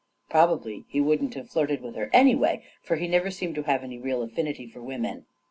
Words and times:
Probably 0.31 0.83
he 0.89 0.99
wouldn't 0.99 1.35
have 1.35 1.51
flirted 1.51 1.81
with 1.83 1.93
her 1.95 2.09
anyway, 2.11 2.63
for 2.81 2.95
he 2.95 3.07
never 3.07 3.29
seemed 3.29 3.53
to 3.53 3.61
have 3.61 3.83
any 3.83 3.99
real 3.99 4.23
affinity 4.23 4.65
for 4.65 4.81
women. 4.81 5.27